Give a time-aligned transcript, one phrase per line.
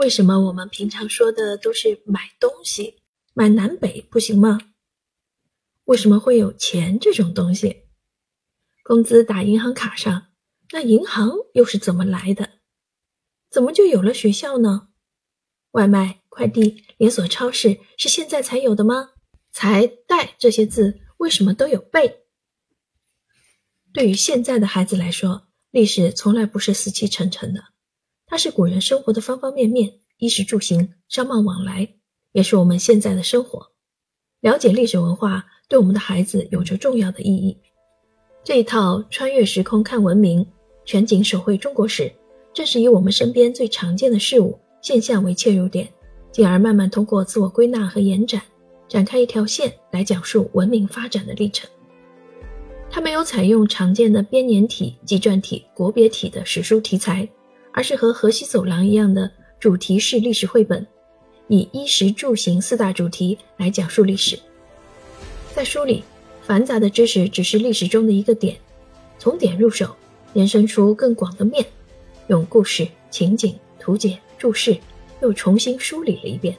[0.00, 3.02] 为什么我们平常说的都是买东西，
[3.34, 4.58] 买南北不行吗？
[5.84, 7.82] 为什么会有钱这种东西？
[8.82, 10.28] 工资打银行卡上，
[10.72, 12.48] 那银行又是怎么来的？
[13.50, 14.88] 怎么就有了学校呢？
[15.72, 19.10] 外卖、快递、连锁超市是现在才有的吗？
[19.52, 22.22] 财、代这些字为什么都有背？
[23.92, 27.64] 对于现在的孩子来说，历史从来不是死气沉沉的。
[28.30, 31.96] 它是古人生活的方方面面，衣食住行、商贸往来，
[32.30, 33.72] 也是我们现在的生活。
[34.40, 37.58] 了解历史文化，对我们的孩子有着重要的意义。
[38.44, 40.46] 这一套穿越时空看文明、
[40.84, 42.10] 全景手绘中国史，
[42.54, 45.88] 正是以我们身边最常见的事物现象为切入点，
[46.30, 48.40] 进而慢慢通过自我归纳和延展，
[48.88, 51.68] 展开一条线来讲述文明发展的历程。
[52.88, 57.28] 它没有采用常见的编年体、纪传体、国别体的史书题材。
[57.80, 60.86] 而是和河西走廊一样的主题式历史绘本，
[61.48, 64.38] 以衣食住行四大主题来讲述历史。
[65.54, 66.04] 在书里，
[66.42, 68.54] 繁杂的知识只是历史中的一个点，
[69.18, 69.96] 从点入手，
[70.34, 71.64] 延伸出更广的面，
[72.26, 74.76] 用故事、情景、图解、注释，
[75.22, 76.54] 又重新梳理了一遍，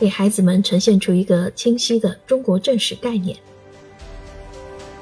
[0.00, 3.36] 给孩子们呈现出一个清晰的中国正史概念。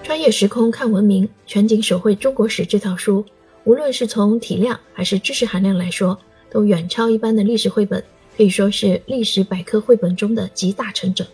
[0.02, 3.24] 穿越时空看文明，全景手绘中国史这套书。
[3.66, 6.16] 无论是从体量还是知识含量来说，
[6.48, 8.02] 都远超一般的历史绘本，
[8.36, 11.26] 可以说是历史百科绘本中的集大成者。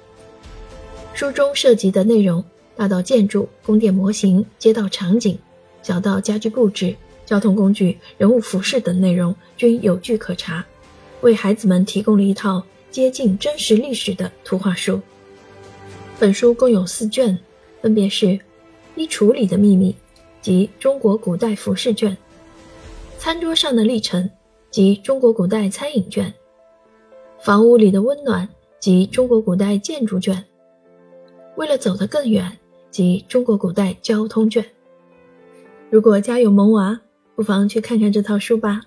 [1.12, 2.42] 书中涉及的内容，
[2.74, 5.38] 大到建筑、宫殿模型、街道场景，
[5.82, 10.64] 小到家居布置、交通工具、人物服饰等内容，均有据可查，
[11.20, 14.98] 为孩子们提供了一套接近真实历史的图画书。
[16.18, 17.38] 本书共有四卷，
[17.82, 18.26] 分别是
[18.96, 19.92] 《衣橱里的秘密》。
[20.42, 22.14] 及中国古代服饰卷，
[23.16, 24.28] 餐桌上的历程
[24.70, 26.34] 及中国古代餐饮卷，
[27.40, 28.46] 房屋里的温暖
[28.80, 30.44] 及中国古代建筑卷，
[31.56, 32.58] 为了走得更远
[32.90, 34.62] 及中国古代交通卷。
[35.88, 37.00] 如果家有萌娃，
[37.34, 38.82] 不妨去看看这套书吧。